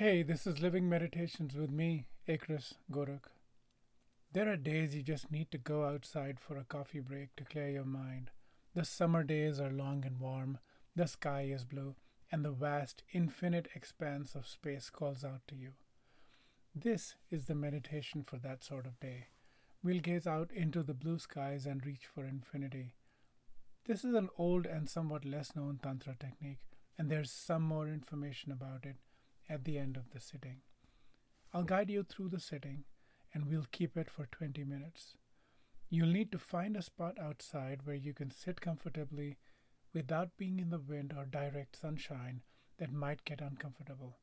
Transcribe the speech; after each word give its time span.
Hey, 0.00 0.22
this 0.22 0.46
is 0.46 0.62
Living 0.62 0.88
Meditations 0.88 1.54
with 1.54 1.70
me, 1.70 2.06
Akris 2.26 2.72
Gorak. 2.90 3.24
There 4.32 4.50
are 4.50 4.56
days 4.56 4.94
you 4.94 5.02
just 5.02 5.30
need 5.30 5.50
to 5.50 5.58
go 5.58 5.84
outside 5.84 6.40
for 6.40 6.56
a 6.56 6.64
coffee 6.64 7.00
break 7.00 7.36
to 7.36 7.44
clear 7.44 7.68
your 7.68 7.84
mind. 7.84 8.30
The 8.74 8.86
summer 8.86 9.22
days 9.22 9.60
are 9.60 9.70
long 9.70 10.06
and 10.06 10.18
warm, 10.18 10.56
the 10.96 11.06
sky 11.06 11.50
is 11.52 11.66
blue, 11.66 11.96
and 12.32 12.42
the 12.42 12.50
vast, 12.50 13.02
infinite 13.12 13.68
expanse 13.74 14.34
of 14.34 14.46
space 14.46 14.88
calls 14.88 15.22
out 15.22 15.42
to 15.48 15.54
you. 15.54 15.72
This 16.74 17.16
is 17.30 17.44
the 17.44 17.54
meditation 17.54 18.22
for 18.22 18.38
that 18.38 18.64
sort 18.64 18.86
of 18.86 18.98
day. 19.00 19.26
We'll 19.84 20.00
gaze 20.00 20.26
out 20.26 20.50
into 20.50 20.82
the 20.82 20.94
blue 20.94 21.18
skies 21.18 21.66
and 21.66 21.84
reach 21.84 22.06
for 22.06 22.24
infinity. 22.24 22.94
This 23.86 24.02
is 24.02 24.14
an 24.14 24.30
old 24.38 24.64
and 24.64 24.88
somewhat 24.88 25.26
less 25.26 25.54
known 25.54 25.78
Tantra 25.82 26.16
technique, 26.18 26.62
and 26.96 27.10
there's 27.10 27.30
some 27.30 27.64
more 27.64 27.86
information 27.86 28.50
about 28.50 28.86
it 28.86 28.96
at 29.50 29.64
the 29.64 29.76
end 29.76 29.96
of 29.96 30.10
the 30.12 30.20
sitting. 30.20 30.62
I'll 31.52 31.64
guide 31.64 31.90
you 31.90 32.04
through 32.04 32.28
the 32.28 32.38
sitting, 32.38 32.84
and 33.34 33.46
we'll 33.46 33.66
keep 33.72 33.96
it 33.96 34.08
for 34.08 34.26
20 34.30 34.62
minutes. 34.64 35.16
You'll 35.88 36.08
need 36.08 36.30
to 36.32 36.38
find 36.38 36.76
a 36.76 36.82
spot 36.82 37.18
outside 37.20 37.80
where 37.84 37.96
you 37.96 38.14
can 38.14 38.30
sit 38.30 38.60
comfortably 38.60 39.38
without 39.92 40.36
being 40.38 40.60
in 40.60 40.70
the 40.70 40.78
wind 40.78 41.12
or 41.16 41.24
direct 41.24 41.74
sunshine 41.74 42.42
that 42.78 42.92
might 42.92 43.24
get 43.24 43.40
uncomfortable. 43.40 44.18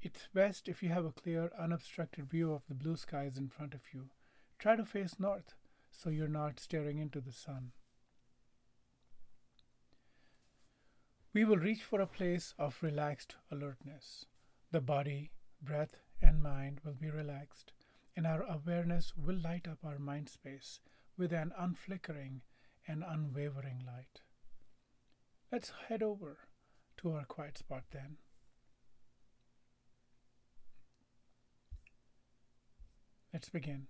It's 0.00 0.28
best 0.32 0.68
if 0.68 0.82
you 0.82 0.88
have 0.88 1.04
a 1.04 1.12
clear, 1.12 1.50
unobstructed 1.58 2.30
view 2.30 2.52
of 2.52 2.62
the 2.66 2.74
blue 2.74 2.96
skies 2.96 3.36
in 3.36 3.48
front 3.48 3.74
of 3.74 3.82
you. 3.92 4.08
Try 4.58 4.76
to 4.76 4.86
face 4.86 5.16
north 5.18 5.54
so 5.90 6.08
you're 6.08 6.28
not 6.28 6.58
staring 6.58 6.98
into 6.98 7.20
the 7.20 7.32
sun. 7.32 7.72
We 11.34 11.44
will 11.44 11.56
reach 11.56 11.82
for 11.82 12.00
a 12.00 12.06
place 12.06 12.54
of 12.58 12.78
relaxed 12.82 13.36
alertness. 13.50 14.24
The 14.70 14.80
body, 14.82 15.30
breath, 15.62 15.96
and 16.20 16.42
mind 16.42 16.80
will 16.84 16.94
be 16.94 17.10
relaxed, 17.10 17.72
and 18.14 18.26
our 18.26 18.42
awareness 18.42 19.14
will 19.16 19.38
light 19.38 19.66
up 19.66 19.78
our 19.82 19.98
mind 19.98 20.28
space 20.28 20.80
with 21.16 21.32
an 21.32 21.52
unflickering 21.58 22.42
and 22.86 23.02
unwavering 23.06 23.82
light. 23.86 24.20
Let's 25.50 25.72
head 25.88 26.02
over 26.02 26.38
to 26.98 27.12
our 27.12 27.24
quiet 27.24 27.56
spot 27.56 27.84
then. 27.92 28.18
Let's 33.32 33.48
begin. 33.48 33.86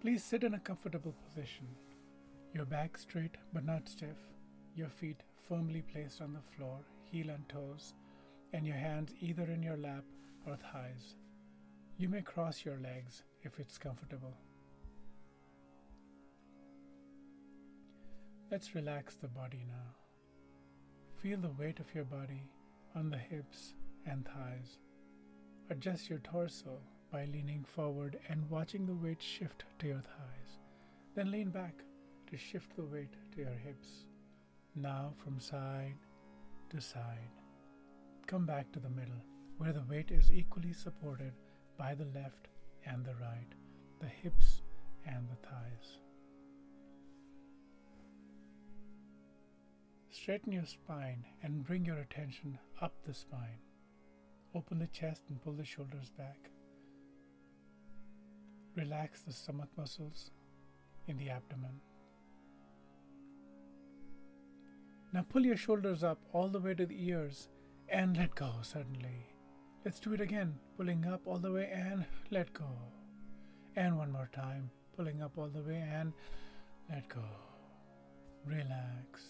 Please 0.00 0.24
sit 0.24 0.44
in 0.44 0.54
a 0.54 0.58
comfortable 0.58 1.14
position, 1.26 1.66
your 2.54 2.64
back 2.64 2.96
straight 2.96 3.36
but 3.52 3.66
not 3.66 3.86
stiff, 3.86 4.16
your 4.74 4.88
feet 4.88 5.22
firmly 5.46 5.82
placed 5.92 6.22
on 6.22 6.32
the 6.32 6.56
floor, 6.56 6.78
heel 7.12 7.28
and 7.28 7.46
toes, 7.50 7.92
and 8.54 8.66
your 8.66 8.76
hands 8.76 9.12
either 9.20 9.42
in 9.42 9.62
your 9.62 9.76
lap 9.76 10.04
or 10.46 10.56
thighs. 10.56 11.16
You 11.98 12.08
may 12.08 12.22
cross 12.22 12.64
your 12.64 12.78
legs 12.78 13.24
if 13.42 13.60
it's 13.60 13.76
comfortable. 13.76 14.32
Let's 18.50 18.74
relax 18.74 19.16
the 19.16 19.28
body 19.28 19.66
now. 19.68 19.96
Feel 21.22 21.40
the 21.40 21.54
weight 21.58 21.78
of 21.78 21.94
your 21.94 22.04
body 22.04 22.48
on 22.96 23.10
the 23.10 23.18
hips 23.18 23.74
and 24.06 24.24
thighs. 24.24 24.78
Adjust 25.68 26.08
your 26.08 26.20
torso 26.20 26.78
by 27.10 27.24
leaning 27.26 27.64
forward 27.64 28.18
and 28.28 28.48
watching 28.48 28.86
the 28.86 28.94
weight 28.94 29.22
shift 29.22 29.64
to 29.78 29.86
your 29.86 30.00
thighs. 30.00 30.58
Then 31.14 31.30
lean 31.30 31.50
back 31.50 31.74
to 32.30 32.36
shift 32.36 32.76
the 32.76 32.84
weight 32.84 33.12
to 33.32 33.40
your 33.40 33.58
hips. 33.64 33.88
Now 34.74 35.12
from 35.16 35.40
side 35.40 35.96
to 36.70 36.80
side. 36.80 37.30
Come 38.26 38.46
back 38.46 38.70
to 38.72 38.80
the 38.80 38.88
middle 38.90 39.22
where 39.58 39.72
the 39.72 39.84
weight 39.90 40.10
is 40.10 40.30
equally 40.30 40.72
supported 40.72 41.32
by 41.76 41.94
the 41.94 42.06
left 42.14 42.48
and 42.86 43.04
the 43.04 43.14
right, 43.14 43.52
the 44.00 44.06
hips 44.06 44.62
and 45.06 45.28
the 45.28 45.46
thighs. 45.46 45.98
Straighten 50.10 50.52
your 50.52 50.66
spine 50.66 51.24
and 51.42 51.64
bring 51.64 51.84
your 51.84 51.98
attention 51.98 52.58
up 52.80 52.94
the 53.06 53.14
spine. 53.14 53.58
Open 54.54 54.78
the 54.78 54.86
chest 54.88 55.22
and 55.28 55.42
pull 55.42 55.52
the 55.52 55.64
shoulders 55.64 56.10
back. 56.16 56.50
Relax 58.80 59.20
the 59.20 59.32
stomach 59.32 59.68
muscles 59.76 60.30
in 61.06 61.18
the 61.18 61.28
abdomen. 61.28 61.82
Now 65.12 65.26
pull 65.28 65.44
your 65.44 65.58
shoulders 65.58 66.02
up 66.02 66.18
all 66.32 66.48
the 66.48 66.60
way 66.60 66.72
to 66.72 66.86
the 66.86 67.06
ears 67.08 67.48
and 67.90 68.16
let 68.16 68.34
go 68.34 68.50
suddenly. 68.62 69.26
Let's 69.84 70.00
do 70.00 70.14
it 70.14 70.22
again. 70.22 70.54
Pulling 70.78 71.04
up 71.04 71.20
all 71.26 71.36
the 71.36 71.52
way 71.52 71.68
and 71.70 72.06
let 72.30 72.54
go. 72.54 72.70
And 73.76 73.98
one 73.98 74.12
more 74.12 74.30
time. 74.34 74.70
Pulling 74.96 75.20
up 75.20 75.36
all 75.36 75.48
the 75.48 75.62
way 75.62 75.86
and 75.86 76.14
let 76.88 77.06
go. 77.10 77.24
Relax. 78.46 79.26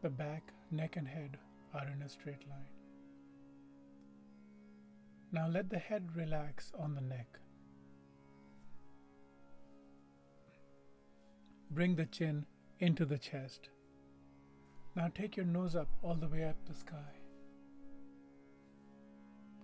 The 0.00 0.08
back, 0.08 0.54
neck, 0.70 0.96
and 0.96 1.06
head 1.06 1.36
are 1.74 1.88
in 1.94 2.00
a 2.00 2.08
straight 2.08 2.48
line. 2.48 2.73
Now 5.34 5.48
let 5.48 5.68
the 5.68 5.80
head 5.80 6.10
relax 6.14 6.70
on 6.78 6.94
the 6.94 7.00
neck. 7.00 7.26
Bring 11.72 11.96
the 11.96 12.06
chin 12.06 12.46
into 12.78 13.04
the 13.04 13.18
chest. 13.18 13.68
Now 14.94 15.10
take 15.12 15.36
your 15.36 15.44
nose 15.44 15.74
up 15.74 15.88
all 16.04 16.14
the 16.14 16.28
way 16.28 16.44
up 16.44 16.54
the 16.68 16.74
sky. 16.74 17.18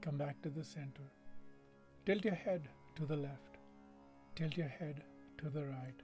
Come 0.00 0.19
back 0.19 0.42
to 0.42 0.48
the 0.48 0.64
center. 0.64 1.09
Tilt 2.04 2.25
your 2.25 2.34
head 2.34 2.69
to 2.97 3.06
the 3.06 3.14
left. 3.14 3.59
Tilt 4.34 4.56
your 4.56 4.66
head 4.66 5.04
to 5.38 5.50
the 5.50 5.66
right. 5.66 6.03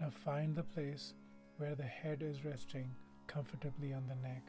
Now 0.00 0.08
find 0.08 0.56
the 0.56 0.62
place 0.62 1.12
where 1.58 1.74
the 1.74 1.82
head 1.82 2.22
is 2.22 2.42
resting 2.42 2.94
comfortably 3.26 3.92
on 3.92 4.08
the 4.08 4.26
neck 4.26 4.44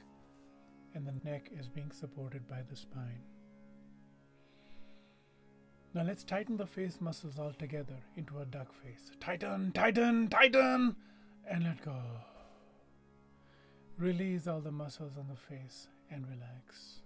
and 0.95 1.05
the 1.05 1.29
neck 1.29 1.49
is 1.51 1.67
being 1.67 1.91
supported 1.91 2.47
by 2.47 2.61
the 2.69 2.77
spine. 2.77 3.25
Now 5.91 6.03
let's 6.03 6.23
tighten 6.23 6.55
the 6.55 6.67
face 6.67 7.01
muscles 7.01 7.39
all 7.39 7.53
together 7.57 7.97
into 8.15 8.37
a 8.37 8.45
duck 8.45 8.71
face. 8.73 9.11
Tighten, 9.19 9.71
tighten, 9.71 10.27
tighten, 10.27 10.95
and 11.49 11.63
let 11.63 11.83
go. 11.83 11.99
Release 13.97 14.45
all 14.45 14.61
the 14.61 14.71
muscles 14.71 15.17
on 15.17 15.27
the 15.27 15.35
face 15.35 15.87
and 16.11 16.27
relax. 16.27 17.01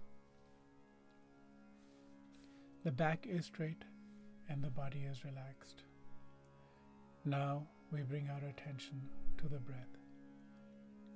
The 2.84 2.92
back 2.92 3.26
is 3.26 3.46
straight 3.46 3.84
and 4.50 4.62
the 4.62 4.68
body 4.68 5.06
is 5.10 5.24
relaxed. 5.24 5.84
Now 7.24 7.66
we 7.90 8.02
bring 8.02 8.28
our 8.28 8.48
attention 8.50 9.00
to 9.38 9.48
the 9.48 9.60
breath. 9.60 9.96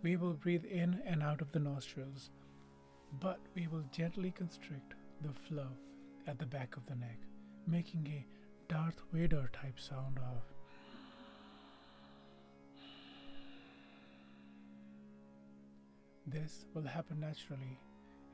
We 0.02 0.16
will 0.16 0.32
breathe 0.32 0.64
in 0.64 1.02
and 1.04 1.22
out 1.22 1.42
of 1.42 1.52
the 1.52 1.58
nostrils, 1.58 2.30
but 3.20 3.40
we 3.54 3.66
will 3.66 3.84
gently 3.92 4.30
constrict 4.30 4.94
the 5.20 5.34
flow 5.34 5.68
at 6.26 6.38
the 6.38 6.46
back 6.46 6.76
of 6.76 6.86
the 6.86 6.94
neck 6.94 7.27
making 7.68 8.06
a 8.08 8.26
Darth 8.72 9.00
Vader 9.12 9.50
type 9.52 9.78
sound 9.78 10.18
of. 10.18 10.42
This 16.26 16.66
will 16.74 16.82
happen 16.86 17.20
naturally 17.20 17.78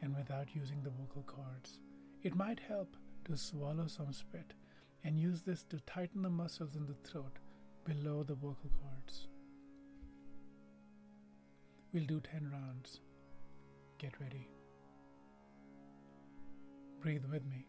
and 0.02 0.14
without 0.16 0.54
using 0.54 0.82
the 0.82 0.90
vocal 0.90 1.22
cords. 1.26 1.80
It 2.22 2.34
might 2.34 2.60
help 2.60 2.96
to 3.26 3.36
swallow 3.36 3.86
some 3.86 4.12
spit 4.12 4.54
and 5.04 5.18
use 5.18 5.42
this 5.42 5.62
to 5.64 5.78
tighten 5.80 6.22
the 6.22 6.30
muscles 6.30 6.76
in 6.76 6.86
the 6.86 7.08
throat 7.08 7.38
below 7.84 8.22
the 8.22 8.34
vocal 8.34 8.70
cords. 8.82 9.28
We'll 11.92 12.04
do 12.04 12.20
10 12.20 12.50
rounds. 12.50 13.00
Get 13.98 14.20
ready. 14.20 14.48
Breathe 17.00 17.24
with 17.30 17.44
me. 17.44 17.66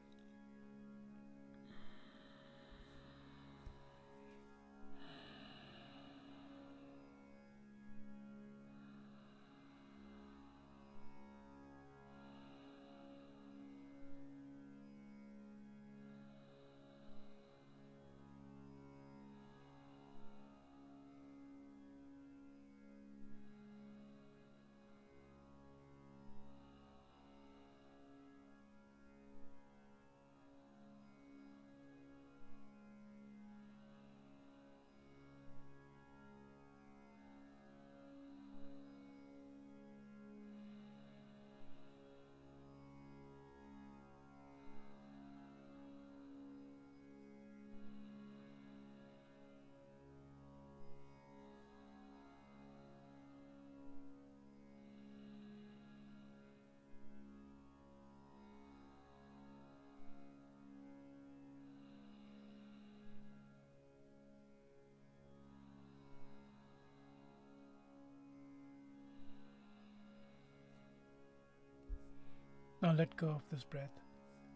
Now 72.85 72.93
let 72.93 73.17
go 73.17 73.29
of 73.29 73.41
this 73.51 73.63
breath 73.63 73.99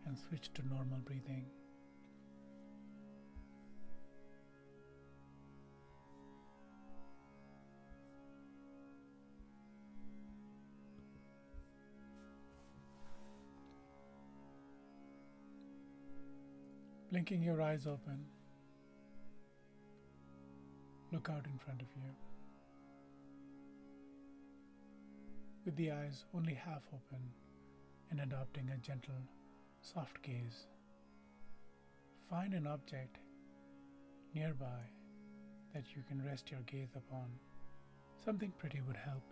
and 0.06 0.16
switch 0.16 0.54
to 0.54 0.68
normal 0.68 1.00
breathing. 1.00 1.48
Blinking 17.12 17.42
your 17.42 17.64
eyes 17.64 17.88
open, 17.88 18.24
look 21.12 21.32
out 21.32 21.48
in 21.52 21.58
front 21.58 21.82
of 21.82 21.88
you. 21.96 22.12
With 25.66 25.76
the 25.78 25.90
eyes 25.90 26.26
only 26.36 26.54
half 26.54 26.84
open 26.94 27.32
and 28.12 28.22
adopting 28.22 28.70
a 28.70 28.78
gentle, 28.78 29.14
soft 29.82 30.22
gaze, 30.22 30.68
find 32.30 32.54
an 32.54 32.68
object 32.68 33.18
nearby 34.34 34.82
that 35.74 35.96
you 35.96 36.04
can 36.08 36.24
rest 36.26 36.52
your 36.52 36.62
gaze 36.62 36.96
upon. 36.96 37.28
Something 38.24 38.52
pretty 38.58 38.82
would 38.88 38.98
help. 38.98 39.24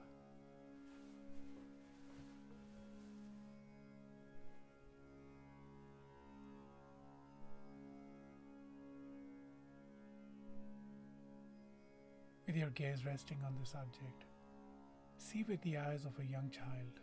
with 12.48 12.56
your 12.56 12.70
gaze 12.70 13.06
resting 13.06 13.38
on 13.46 13.54
this 13.60 13.76
object. 13.76 14.24
See 15.18 15.44
with 15.48 15.62
the 15.62 15.78
eyes 15.78 16.06
of 16.06 16.14
a 16.18 16.26
young 16.26 16.50
child. 16.50 17.02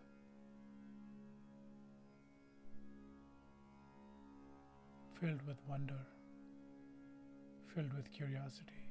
Filled 5.20 5.46
with 5.46 5.56
wonder, 5.66 5.98
filled 7.74 7.94
with 7.94 8.10
curiosity, 8.12 8.90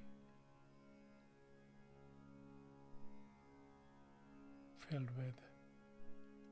filled 4.90 5.10
with 5.16 5.36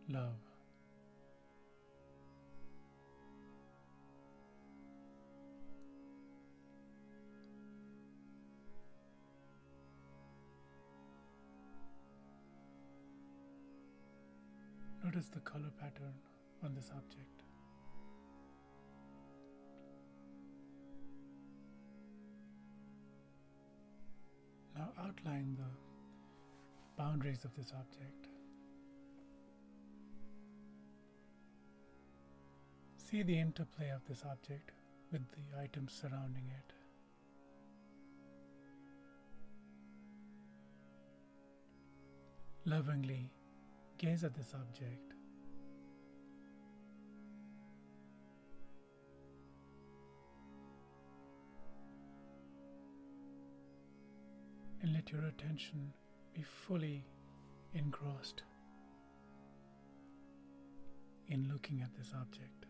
love. 0.07 0.35
Notice 15.03 15.29
the 15.29 15.39
color 15.39 15.71
pattern 15.79 16.13
on 16.63 16.75
this 16.75 16.91
object. 16.95 17.50
Outline 25.03 25.57
the 25.57 27.01
boundaries 27.01 27.43
of 27.45 27.55
this 27.55 27.71
object. 27.77 28.27
See 32.97 33.23
the 33.23 33.37
interplay 33.37 33.89
of 33.89 34.05
this 34.07 34.23
object 34.29 34.71
with 35.11 35.21
the 35.31 35.61
items 35.61 35.93
surrounding 35.93 36.49
it. 36.49 36.73
Lovingly 42.65 43.31
gaze 43.97 44.23
at 44.23 44.35
this 44.35 44.53
object. 44.53 45.10
And 54.81 54.93
let 54.93 55.11
your 55.11 55.23
attention 55.25 55.93
be 56.33 56.41
fully 56.41 57.05
engrossed 57.73 58.41
in 61.27 61.47
looking 61.51 61.81
at 61.81 61.95
this 61.97 62.13
object. 62.19 62.65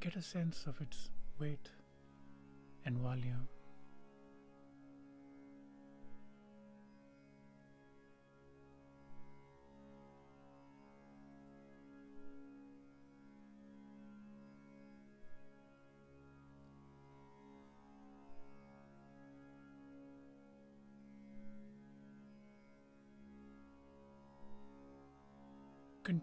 Get 0.00 0.16
a 0.16 0.22
sense 0.22 0.66
of 0.66 0.80
its 0.80 1.08
weight 1.38 1.70
and 2.84 2.98
volume. 2.98 3.48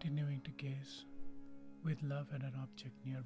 Continuing 0.02 0.40
to 0.40 0.50
gaze 0.52 1.04
with 1.84 1.96
love 2.02 2.26
at 2.34 2.40
an 2.40 2.52
object 2.60 2.96
nearby. 3.04 3.22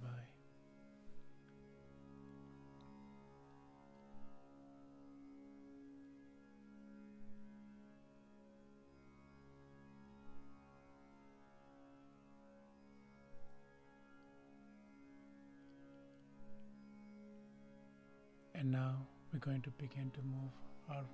And 18.54 18.70
now 18.70 18.96
we're 19.32 19.38
going 19.38 19.62
to 19.62 19.70
begin 19.70 20.10
to 20.10 20.20
move 20.20 20.52
our 20.90 21.04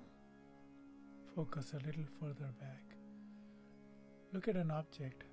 focus 1.33 1.71
a 1.71 1.85
little 1.85 2.03
further 2.19 2.51
back. 2.59 2.97
Look 4.33 4.49
at 4.49 4.57
an 4.57 4.69
object 4.69 5.23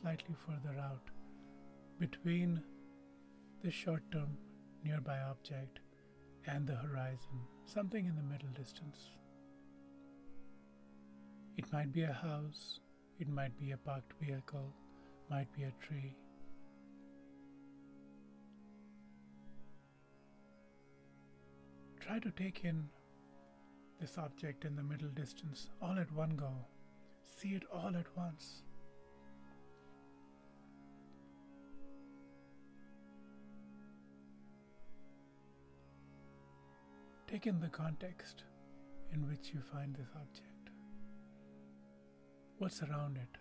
slightly 0.00 0.34
further 0.46 0.78
out 0.78 1.10
between 1.98 2.62
the 3.62 3.70
short 3.70 4.02
term 4.12 4.36
nearby 4.84 5.18
object 5.30 5.80
and 6.46 6.66
the 6.66 6.74
horizon, 6.74 7.40
something 7.64 8.06
in 8.06 8.14
the 8.16 8.22
middle 8.22 8.48
distance. 8.56 9.10
It 11.56 11.72
might 11.72 11.92
be 11.92 12.02
a 12.02 12.12
house, 12.12 12.80
it 13.18 13.28
might 13.28 13.58
be 13.58 13.72
a 13.72 13.76
parked 13.76 14.12
vehicle, 14.22 14.72
might 15.28 15.52
be 15.52 15.64
a 15.64 15.72
tree. 15.84 16.16
Try 22.00 22.20
to 22.20 22.30
take 22.30 22.64
in 22.64 22.88
this 24.00 24.16
object 24.16 24.64
in 24.64 24.76
the 24.76 24.82
middle 24.82 25.08
distance 25.08 25.68
all 25.82 25.98
at 25.98 26.10
one 26.12 26.36
go. 26.36 26.52
See 27.24 27.48
it 27.48 27.64
all 27.72 27.94
at 27.96 28.16
once. 28.16 28.62
Take 37.30 37.46
in 37.46 37.60
the 37.60 37.68
context 37.68 38.44
in 39.12 39.28
which 39.28 39.50
you 39.52 39.60
find 39.60 39.94
this 39.94 40.08
object. 40.16 40.70
What's 42.56 42.82
around 42.82 43.18
it? 43.18 43.38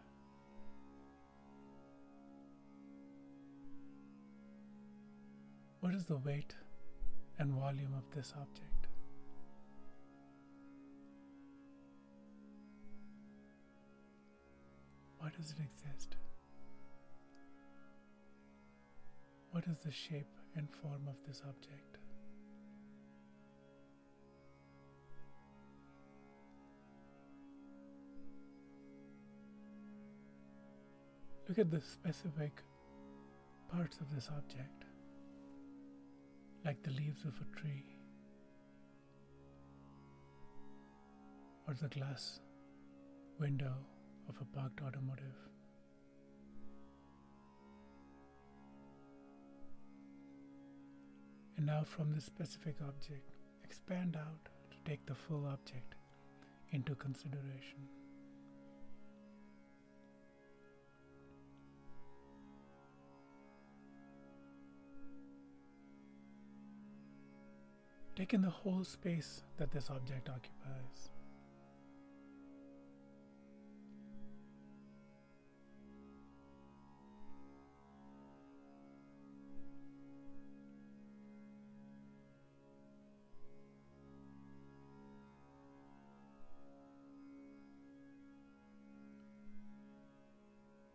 What 5.80 5.96
is 5.96 6.04
the 6.04 6.18
weight 6.18 6.54
and 7.40 7.54
volume 7.54 7.94
of 7.98 8.14
this 8.14 8.34
object? 8.36 8.88
Why 15.18 15.30
does 15.30 15.52
it 15.52 15.64
exist? 15.64 16.18
What 19.52 19.64
is 19.66 19.80
the 19.80 19.92
shape 19.92 20.36
and 20.58 20.68
form 20.70 21.08
of 21.08 21.16
this 21.26 21.42
object? 21.48 22.00
Look 31.48 31.60
at 31.60 31.72
the 31.72 31.80
specific 31.80 32.62
parts 33.72 34.00
of 34.02 34.14
this 34.14 34.30
object, 34.36 34.84
like 36.66 36.84
the 36.84 36.92
leaves 36.92 37.24
of 37.24 37.34
a 37.40 37.58
tree 37.58 37.86
or 41.66 41.74
the 41.74 41.88
glass 41.88 42.42
window 43.40 43.74
of 44.28 44.36
a 44.42 44.58
parked 44.58 44.82
automotive. 44.82 45.38
And 51.56 51.66
now, 51.66 51.84
from 51.86 52.14
this 52.14 52.26
specific 52.26 52.76
object, 52.86 53.32
expand 53.64 54.18
out 54.18 54.50
to 54.72 54.78
take 54.90 55.06
the 55.06 55.16
full 55.16 55.46
object 55.46 55.96
into 56.72 56.94
consideration. 56.96 57.88
Take 68.18 68.34
in 68.34 68.42
the 68.42 68.50
whole 68.50 68.84
space 68.84 69.44
that 69.58 69.70
this 69.70 69.92
object 69.92 70.28
occupies. 70.28 71.12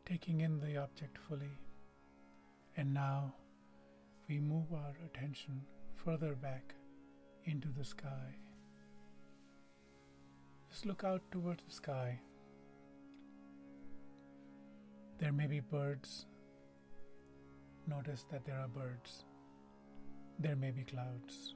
taking 0.04 0.40
in 0.40 0.60
the 0.60 0.76
object 0.76 1.16
fully. 1.16 1.58
And 2.76 2.92
now 2.92 3.32
we 4.28 4.40
move 4.40 4.70
our 4.74 4.94
attention 5.06 5.62
further 6.04 6.34
back 6.34 6.74
into 7.44 7.68
the 7.76 7.84
sky. 7.84 8.36
Just 10.70 10.86
look 10.86 11.04
out 11.04 11.22
towards 11.30 11.62
the 11.64 11.72
sky. 11.72 12.18
There 15.18 15.32
may 15.32 15.46
be 15.46 15.60
birds. 15.60 16.26
Notice 17.86 18.24
that 18.30 18.44
there 18.44 18.58
are 18.58 18.68
birds. 18.68 19.24
There 20.38 20.56
may 20.56 20.70
be 20.70 20.84
clouds. 20.84 21.54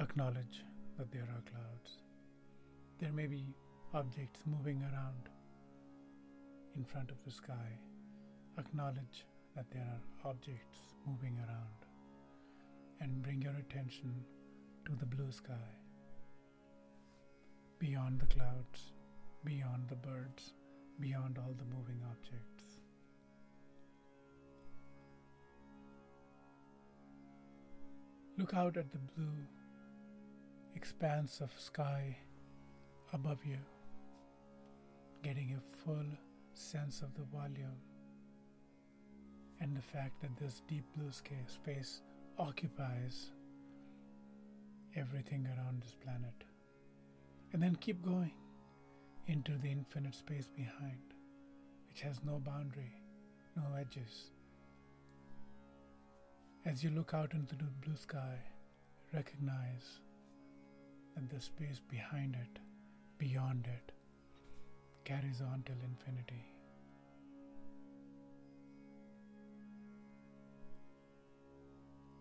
Acknowledge 0.00 0.64
that 0.98 1.10
there 1.10 1.22
are 1.22 1.50
clouds. 1.50 1.98
There 3.00 3.12
may 3.12 3.26
be 3.26 3.54
objects 3.94 4.40
moving 4.46 4.82
around 4.82 5.28
in 6.76 6.84
front 6.84 7.10
of 7.10 7.16
the 7.24 7.30
sky. 7.30 7.78
Acknowledge 8.58 9.26
that 9.54 9.66
there 9.70 9.82
are 9.82 10.30
objects 10.30 10.78
moving 11.06 11.38
around 11.38 11.86
and 13.00 13.22
bring 13.22 13.42
your 13.42 13.56
attention 13.56 14.14
to 14.86 14.92
the 14.94 15.06
blue 15.06 15.32
sky. 15.32 15.68
Beyond 17.80 18.20
the 18.20 18.26
clouds, 18.26 18.92
beyond 19.44 19.88
the 19.88 19.96
birds, 19.96 20.54
beyond 21.00 21.38
all 21.38 21.54
the 21.58 21.76
moving 21.76 22.00
objects. 22.08 22.78
Look 28.38 28.54
out 28.54 28.76
at 28.76 28.92
the 28.92 28.98
blue 28.98 29.36
expanse 30.76 31.40
of 31.40 31.50
sky 31.58 32.16
above 33.12 33.44
you, 33.44 33.58
getting 35.24 35.56
a 35.56 35.84
full 35.84 36.06
sense 36.54 37.02
of 37.02 37.12
the 37.14 37.24
volume 37.36 37.80
and 39.60 39.76
the 39.76 39.82
fact 39.82 40.20
that 40.22 40.36
this 40.38 40.62
deep 40.68 40.84
blue 40.96 41.10
space 41.10 42.02
occupies 42.38 43.32
everything 44.96 45.46
around 45.46 45.82
this 45.82 45.94
planet. 45.94 46.44
And 47.52 47.62
then 47.62 47.76
keep 47.76 48.04
going 48.04 48.32
into 49.26 49.52
the 49.58 49.70
infinite 49.70 50.14
space 50.14 50.48
behind, 50.48 51.14
which 51.88 52.00
has 52.02 52.20
no 52.24 52.38
boundary, 52.38 52.92
no 53.56 53.62
edges. 53.78 54.30
As 56.64 56.82
you 56.82 56.90
look 56.90 57.14
out 57.14 57.32
into 57.32 57.54
the 57.54 57.64
blue 57.84 57.96
sky, 57.96 58.38
recognize 59.12 60.00
that 61.14 61.30
the 61.30 61.40
space 61.40 61.80
behind 61.88 62.34
it, 62.34 62.58
beyond 63.18 63.66
it, 63.66 63.92
carries 65.04 65.40
on 65.40 65.62
till 65.64 65.76
infinity. 65.84 66.44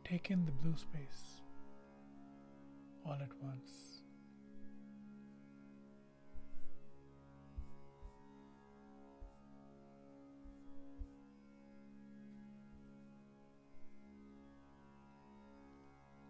Take 0.04 0.30
in 0.30 0.46
the 0.46 0.52
blue 0.52 0.78
space 0.78 1.42
all 3.06 3.14
at 3.14 3.32
once. 3.42 3.72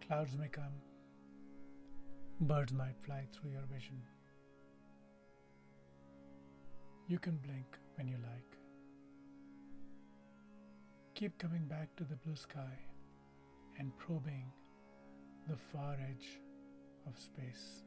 Clouds 0.06 0.36
may 0.38 0.48
come, 0.48 0.64
birds 2.40 2.72
might 2.72 2.94
fly 3.04 3.26
through 3.32 3.50
your 3.50 3.64
vision. 3.72 4.00
You 7.08 7.18
can 7.18 7.38
blink 7.38 7.78
when 7.96 8.06
you 8.06 8.16
like. 8.22 8.58
Keep 11.14 11.38
coming 11.38 11.66
back 11.66 11.96
to 11.96 12.04
the 12.04 12.16
blue 12.16 12.36
sky 12.36 12.78
and 13.78 13.96
probing 13.98 14.52
the 15.48 15.56
far 15.56 15.94
edge 15.94 16.40
of 17.06 17.18
space. 17.18 17.82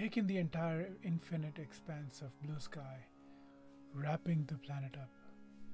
Take 0.00 0.16
in 0.16 0.26
the 0.26 0.38
entire 0.38 0.88
infinite 1.04 1.58
expanse 1.58 2.22
of 2.22 2.40
blue 2.42 2.58
sky, 2.58 3.04
wrapping 3.92 4.46
the 4.46 4.56
planet 4.56 4.94
up 4.94 5.10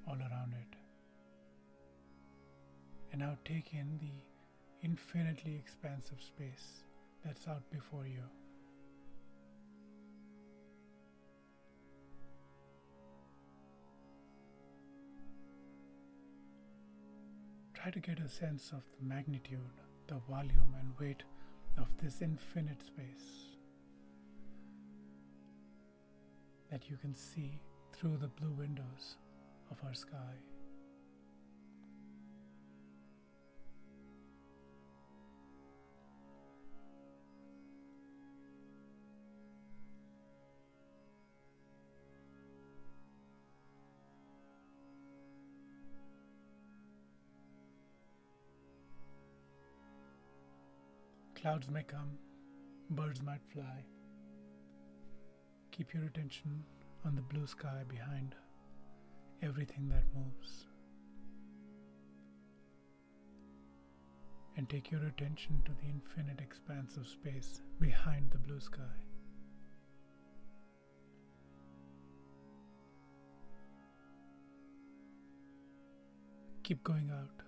all 0.09 0.17
around 0.17 0.53
it. 0.53 0.77
And 3.13 3.21
now 3.21 3.37
take 3.45 3.73
in 3.73 3.99
the 4.01 4.36
infinitely 4.83 5.55
expansive 5.57 6.21
space 6.21 6.85
that's 7.25 7.49
out 7.49 7.63
before 7.71 8.07
you. 8.07 8.23
Try 17.75 17.91
to 17.91 18.01
get 18.01 18.19
a 18.21 18.29
sense 18.29 18.73
of 18.73 18.83
the 18.99 19.05
magnitude, 19.05 19.61
the 20.09 20.17
volume, 20.29 20.75
and 20.79 20.93
weight 20.99 21.23
of 21.79 21.87
this 22.03 22.21
infinite 22.21 22.83
space. 22.83 23.47
that 26.71 26.91
you 26.91 26.97
can 26.97 27.15
see 27.15 27.59
through 27.93 28.17
the 28.21 28.29
blue 28.29 28.53
windows 28.53 29.17
of 29.71 29.77
our 29.85 29.95
sky. 29.95 30.35
Clouds 51.47 51.71
may 51.71 51.85
come, 51.85 52.19
birds 52.91 53.23
might 53.23 53.45
fly. 53.53 53.85
Keep 55.71 55.95
your 55.95 56.03
attention 56.03 56.65
on 57.05 57.15
the 57.15 57.23
blue 57.23 57.47
sky 57.47 57.85
behind 57.87 58.35
everything 59.43 59.89
that 59.89 60.03
moves. 60.13 60.67
And 64.57 64.69
take 64.69 64.91
your 64.91 65.07
attention 65.07 65.63
to 65.67 65.71
the 65.71 65.89
infinite 65.89 66.41
expanse 66.41 66.97
of 66.97 67.07
space 67.07 67.61
behind 67.79 68.33
the 68.33 68.39
blue 68.39 68.59
sky. 68.59 68.97
Keep 76.65 76.83
going 76.83 77.09
out. 77.13 77.46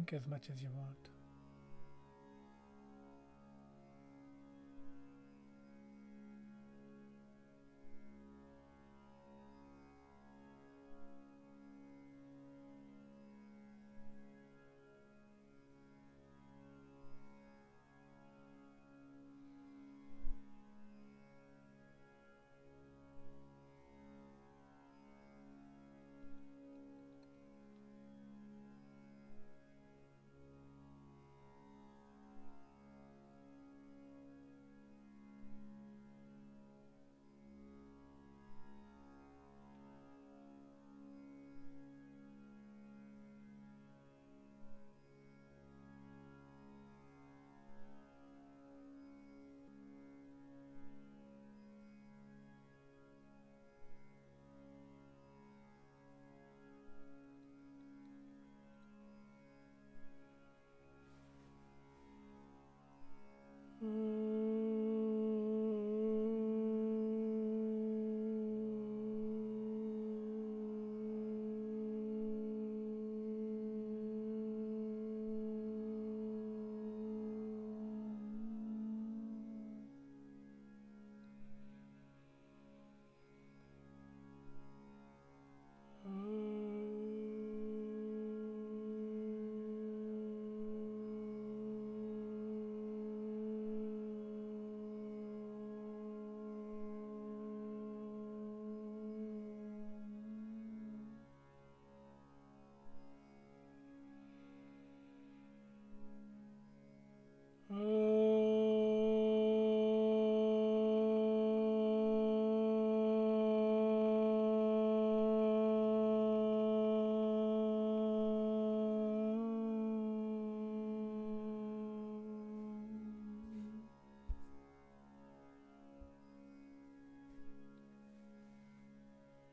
Blink 0.00 0.14
as 0.14 0.26
much 0.30 0.48
as 0.54 0.62
you 0.62 0.68
want. 0.74 1.19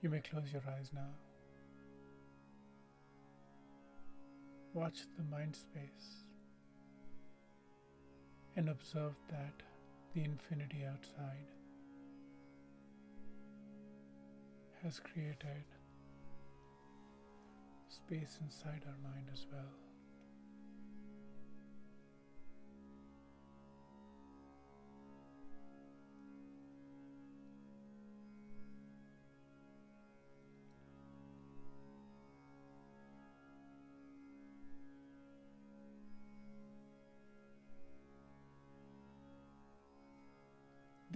You 0.08 0.12
may 0.12 0.22
close 0.22 0.54
your 0.54 0.62
eyes 0.70 0.90
now. 0.94 1.10
Watch 4.74 5.00
the 5.18 5.24
mind 5.24 5.54
space 5.54 6.24
and 8.56 8.70
observe 8.70 9.16
that 9.30 9.64
the 10.16 10.24
infinity 10.24 10.86
outside 10.90 11.50
has 14.82 15.02
created 15.02 15.66
space 17.90 18.40
inside 18.42 18.84
our 18.88 19.12
mind 19.12 19.28
as 19.34 19.46
well. 19.52 19.87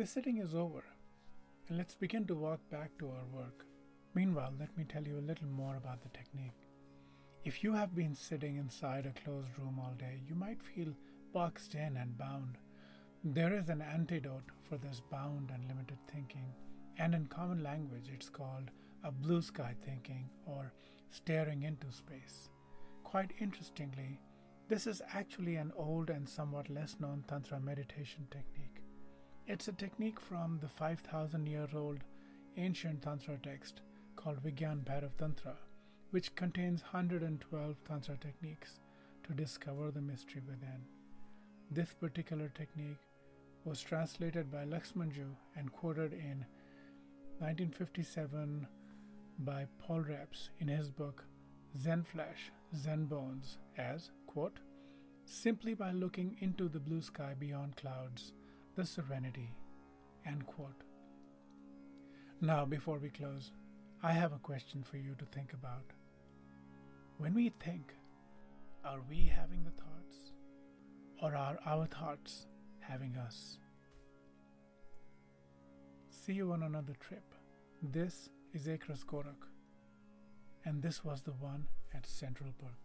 The 0.02 0.08
sitting 0.08 0.40
is 0.40 0.56
over, 0.56 0.84
and 1.70 1.78
let's 1.78 1.94
begin 1.94 2.26
to 2.26 2.34
walk 2.34 2.60
back 2.72 2.90
to 2.98 3.10
our 3.10 3.26
work. 3.32 3.68
Meanwhile, 4.16 4.54
let 4.60 4.76
me 4.76 4.84
tell 4.84 5.04
you 5.04 5.20
a 5.20 5.30
little 5.30 5.46
more 5.46 5.76
about 5.76 6.02
the 6.02 6.10
technique. 6.10 6.68
If 7.46 7.64
you 7.64 7.74
have 7.74 7.94
been 7.94 8.16
sitting 8.16 8.56
inside 8.56 9.06
a 9.06 9.24
closed 9.24 9.60
room 9.60 9.80
all 9.80 9.94
day, 10.00 10.24
you 10.28 10.34
might 10.34 10.64
feel 10.64 10.96
boxed 11.36 11.76
in 11.76 11.98
and 11.98 12.18
bound. 12.18 12.58
There 13.24 13.56
is 13.56 13.70
an 13.70 13.84
antidote 13.84 14.50
for 14.68 14.80
this 14.80 15.04
bound 15.12 15.52
and 15.54 15.68
limited 15.68 16.00
thinking, 16.12 16.52
and 16.98 17.14
in 17.14 17.28
common 17.28 17.62
language, 17.62 18.10
it's 18.12 18.28
called 18.28 18.72
a 19.04 19.12
blue 19.12 19.44
sky 19.44 19.76
thinking 19.86 20.28
or 20.48 20.74
staring 21.12 21.62
into 21.62 21.92
space. 21.92 22.50
Quite 23.04 23.34
interestingly, 23.40 24.20
this 24.68 24.88
is 24.88 25.04
actually 25.14 25.58
an 25.58 25.72
old 25.78 26.10
and 26.10 26.28
somewhat 26.28 26.72
less 26.72 26.96
known 27.00 27.24
Tantra 27.28 27.60
meditation 27.60 28.26
technique. 28.32 28.71
It's 29.48 29.68
a 29.68 29.74
technique 29.74 30.20
from 30.20 30.60
the 30.62 30.70
5000 30.70 31.48
year 31.48 31.68
old 31.76 32.00
ancient 32.58 33.02
Tantra 33.02 33.38
text 33.42 33.82
called 34.16 34.42
Vigyan 34.44 34.84
Bhairav 34.86 35.18
Tantra, 35.18 35.56
which 36.12 36.36
contains 36.36 36.84
112 36.84 37.76
Tantra 37.88 38.18
techniques 38.18 38.80
to 39.24 39.34
discover 39.34 39.92
the 39.92 40.02
mystery 40.02 40.42
within. 40.48 40.86
This 41.72 41.94
particular 41.94 42.50
technique 42.50 43.02
was 43.66 43.82
translated 43.82 44.52
by 44.52 44.64
Lakshmanjoo 44.64 45.36
and 45.56 45.72
quoted 45.72 46.14
in 46.14 46.46
1957 47.40 48.68
by 49.40 49.66
Paul 49.80 50.02
Reps 50.02 50.50
in 50.60 50.68
his 50.68 50.92
book 50.92 51.26
Zen 51.78 52.04
Flesh, 52.04 52.52
Zen 52.76 53.06
Bones 53.06 53.58
as, 53.78 54.12
quote, 54.28 54.60
simply 55.26 55.74
by 55.74 55.92
looking 55.92 56.38
into 56.42 56.70
the 56.70 56.80
blue 56.80 57.02
sky 57.02 57.34
beyond 57.38 57.76
clouds 57.76 58.34
the 58.82 58.88
serenity. 58.88 59.54
End 60.26 60.44
quote. 60.48 60.82
Now, 62.42 62.66
before 62.66 62.98
we 62.98 63.10
close, 63.10 63.52
I 64.02 64.12
have 64.12 64.34
a 64.34 64.40
question 64.40 64.82
for 64.82 64.98
you 64.98 65.14
to 65.20 65.26
think 65.26 65.54
about. 65.54 65.86
When 67.20 67.36
we 67.36 67.50
think, 67.64 67.94
are 68.84 69.02
we 69.08 69.32
having 69.40 69.64
the 69.64 69.70
thoughts, 69.82 70.32
or 71.22 71.36
are 71.36 71.60
our 71.64 71.86
thoughts 71.86 72.48
having 72.80 73.18
us? 73.18 73.60
See 76.10 76.34
you 76.34 76.52
on 76.52 76.64
another 76.64 76.96
trip. 77.00 77.36
This 77.84 78.30
is 78.52 78.66
Akras 78.66 79.06
Gorak, 79.06 79.46
and 80.66 80.82
this 80.82 81.04
was 81.06 81.22
the 81.22 81.34
one 81.34 81.68
at 81.94 82.08
Central 82.08 82.50
Park. 82.60 82.81